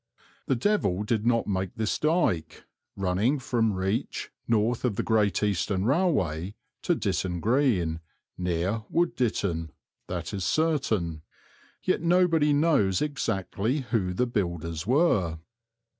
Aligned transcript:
The 0.47 0.55
devil 0.55 1.03
did 1.03 1.27
not 1.27 1.45
make 1.45 1.75
this 1.75 1.99
dyke, 1.99 2.65
running 2.95 3.37
from 3.37 3.73
Reach, 3.73 4.31
north 4.47 4.83
of 4.83 4.95
the 4.95 5.03
Great 5.03 5.43
Eastern 5.43 5.85
Railway, 5.85 6.55
to 6.81 6.95
Ditton 6.95 7.39
Green, 7.39 7.99
near 8.35 8.81
Wood 8.89 9.15
Ditton, 9.15 9.69
that 10.07 10.33
is 10.33 10.43
certain; 10.43 11.21
yet 11.83 12.01
nobody 12.01 12.51
knows 12.51 12.99
exactly 13.03 13.81
who 13.91 14.11
the 14.15 14.25
builders 14.25 14.87
were. 14.87 15.37